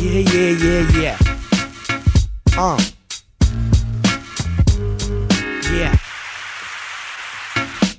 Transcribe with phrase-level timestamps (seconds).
[0.00, 2.58] Yeah, yeah, yeah, yeah.
[2.58, 2.78] Um.
[5.70, 5.94] Yeah.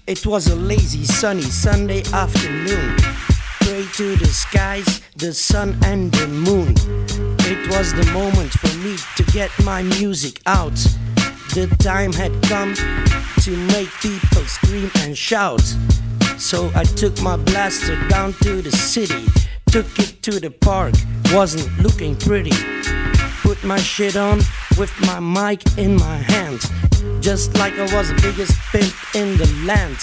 [0.08, 2.98] It was a lazy, sunny Sunday afternoon.
[3.60, 6.74] Pray to the skies, the sun, and the moon.
[7.42, 10.74] It was the moment for me to get my music out.
[11.54, 15.62] The time had come to make people scream and shout.
[16.40, 19.28] So I took my blaster down to the city
[19.72, 20.94] took it to the park,
[21.32, 22.52] wasn't looking pretty.
[23.42, 24.40] Put my shit on
[24.78, 26.60] with my mic in my hand,
[27.22, 29.98] just like I was the biggest pimp in the land.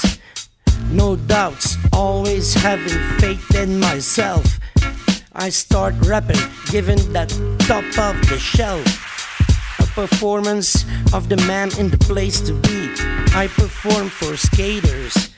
[0.91, 4.59] No doubts, always having faith in myself.
[5.35, 7.29] I start rapping, giving that
[7.61, 8.87] top of the shelf.
[9.81, 12.89] A performance of the man in the place to be.
[13.37, 15.29] I perform for skaters.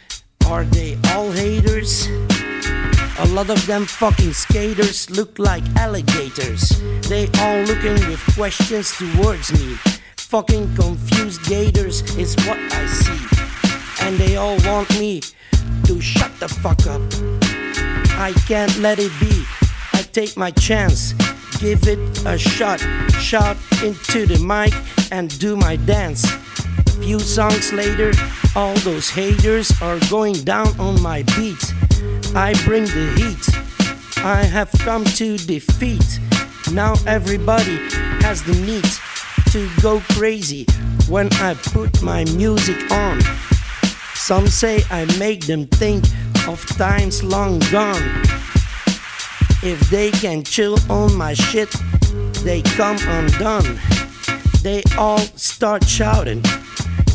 [0.46, 2.06] Are they all haters?
[3.20, 6.80] A lot of them fucking skaters look like alligators.
[7.02, 9.74] They all looking with questions towards me.
[10.16, 14.06] Fucking confused gators is what I see.
[14.06, 15.20] And they all want me
[15.84, 17.02] to shut the fuck up.
[18.18, 19.44] I can't let it be.
[19.92, 21.12] I take my chance,
[21.58, 22.80] give it a shot,
[23.20, 24.72] shout into the mic
[25.12, 26.24] and do my dance.
[26.24, 28.12] A few songs later,
[28.56, 31.62] all those haters are going down on my beat.
[32.34, 34.24] I bring the heat.
[34.24, 36.20] I have come to defeat.
[36.72, 37.76] Now everybody
[38.22, 38.84] has the need
[39.52, 40.64] to go crazy
[41.08, 43.20] when I put my music on.
[44.14, 46.04] Some say I make them think
[46.46, 48.22] of times long gone.
[49.62, 51.74] If they can chill on my shit,
[52.44, 53.78] they come undone.
[54.62, 56.42] They all start shouting.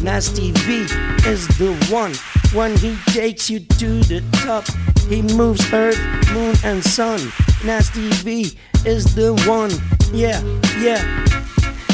[0.02, 0.82] Nasty V
[1.26, 2.14] is the one.
[2.54, 4.66] When he takes you to the top,
[5.08, 6.00] he moves earth,
[6.34, 7.20] moon, and sun.
[7.64, 9.72] Nasty V is the one.
[10.14, 10.42] Yeah,
[10.80, 11.00] yeah.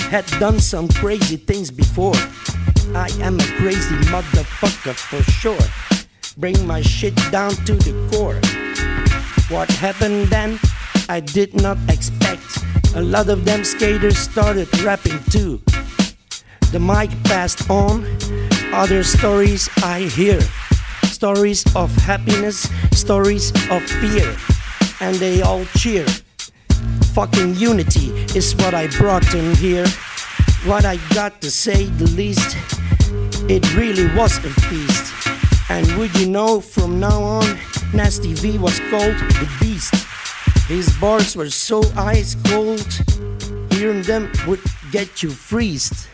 [0.10, 2.16] Had done some crazy things before.
[2.96, 5.66] I am a crazy motherfucker for sure.
[6.38, 8.40] Bring my shit down to the core.
[9.50, 10.60] What happened then?
[11.10, 12.44] I did not expect.
[12.96, 15.62] A lot of them skaters started rapping too.
[16.72, 18.06] The mic passed on.
[18.74, 20.40] Other stories I hear.
[21.12, 24.36] Stories of happiness, stories of fear.
[25.02, 26.06] And they all cheer.
[27.14, 29.86] Fucking unity is what I brought in here.
[30.66, 32.58] What I got to say the least.
[33.50, 35.14] It really was a feast.
[35.70, 37.60] And would you know from now on,
[37.94, 39.94] Nasty V was called the Beast.
[40.68, 42.88] His bars were so ice cold,
[43.72, 44.62] hearing them would
[44.92, 46.08] get you freezed.